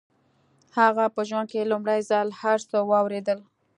هغه 0.77 1.05
په 1.15 1.21
ژوند 1.29 1.47
کې 1.51 1.69
لومړي 1.71 1.99
ځل 2.09 2.27
هر 2.41 2.59
څه 2.69 2.77
واورېدل. 2.89 3.39